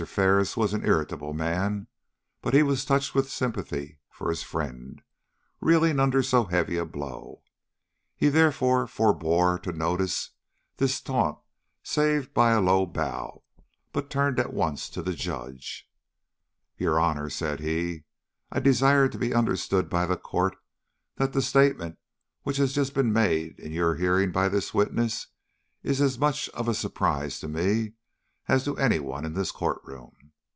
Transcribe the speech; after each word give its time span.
Ferris 0.07 0.57
was 0.57 0.73
an 0.73 0.83
irritable 0.83 1.31
man, 1.31 1.85
but 2.41 2.55
he 2.55 2.63
was 2.63 2.85
touched 2.85 3.13
with 3.13 3.29
sympathy 3.29 3.99
for 4.09 4.29
his 4.31 4.41
friend, 4.41 5.03
reeling 5.59 5.99
under 5.99 6.23
so 6.23 6.45
heavy 6.45 6.75
a 6.75 6.85
blow. 6.87 7.43
He 8.15 8.27
therefore 8.29 8.87
forbore 8.87 9.59
to 9.59 9.71
notice 9.71 10.31
this 10.77 10.99
taunt 11.01 11.37
save 11.83 12.33
by 12.33 12.49
a 12.53 12.61
low 12.61 12.87
bow, 12.87 13.43
but 13.91 14.09
turned 14.09 14.39
at 14.39 14.55
once 14.55 14.89
to 14.89 15.03
the 15.03 15.13
Judge. 15.13 15.87
"Your 16.79 16.99
Honor," 16.99 17.29
said 17.29 17.59
he, 17.59 18.05
"I 18.51 18.59
desire 18.59 19.07
to 19.07 19.19
be 19.19 19.35
understood 19.35 19.87
by 19.87 20.07
the 20.07 20.17
Court, 20.17 20.57
that 21.17 21.31
the 21.33 21.43
statement 21.43 21.99
which 22.41 22.57
has 22.57 22.73
just 22.73 22.95
been 22.95 23.13
made 23.13 23.59
in 23.59 23.71
your 23.71 23.93
hearing 23.97 24.31
by 24.31 24.49
this 24.49 24.73
witness, 24.73 25.27
is 25.83 26.01
as 26.01 26.17
much 26.17 26.49
of 26.49 26.67
a 26.67 26.73
surprise 26.73 27.39
to 27.41 27.47
me 27.47 27.93
as 28.47 28.65
to 28.65 28.75
any 28.77 28.99
one 28.99 29.23
in 29.23 29.33
this 29.33 29.51
court 29.51 29.79
room. 29.85 30.13